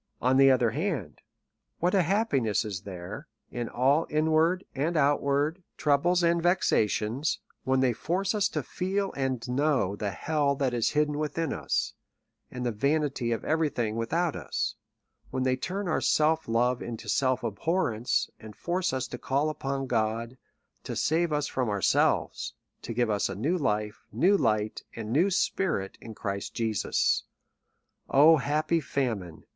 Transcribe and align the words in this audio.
On 0.19 0.37
the 0.37 0.49
other 0.49 0.71
hand, 0.71 1.21
what 1.77 1.93
a 1.93 2.01
happiness 2.01 2.65
is 2.65 2.81
there 2.81 3.27
in 3.51 3.69
all 3.69 4.07
inward 4.09 4.63
and 4.73 4.97
outward 4.97 5.61
trou 5.77 5.93
b4 5.93 5.97
XXIV 5.97 6.01
SOME 6.01 6.01
ACtOUNT 6.01 6.01
OP 6.01 6.03
bles 6.03 6.23
and 6.33 6.41
vexations, 6.41 7.39
when 7.65 7.79
they 7.81 7.93
force 7.93 8.33
us 8.33 8.57
ib 8.57 8.65
feel 8.65 9.13
and 9.15 9.47
know 9.47 9.95
the 9.95 10.09
hell 10.09 10.55
that 10.55 10.73
is 10.73 10.93
hidden 10.97 11.19
within 11.19 11.53
us, 11.53 11.93
and 12.49 12.65
the 12.65 12.71
vanity 12.71 13.31
of 13.31 13.45
every 13.45 13.69
thing 13.69 13.95
without 13.95 14.35
us; 14.35 14.73
when 15.29 15.43
they 15.43 15.55
turn 15.55 15.87
our 15.87 16.01
self 16.01 16.47
love 16.47 16.81
into 16.81 17.07
self 17.07 17.43
abhorrence, 17.43 18.27
and 18.39 18.55
force 18.55 18.91
us 18.93 19.07
to 19.07 19.19
call 19.19 19.51
upon 19.51 19.85
God, 19.85 20.35
to 20.83 20.95
save 20.95 21.31
us 21.31 21.47
froir. 21.47 21.69
ourselves, 21.69 22.55
to 22.81 22.95
giv€ 22.95 23.11
us 23.11 23.29
a 23.29 23.35
new 23.35 23.55
life, 23.55 24.03
new 24.11 24.35
lig'ht, 24.35 24.81
and 24.95 25.11
new 25.11 25.29
spirit 25.29 25.99
in 26.01 26.15
Christ 26.15 26.55
Jesus. 26.55 27.25
O 28.09 28.37
^lappy 28.41 28.81
famine! 28.81 29.43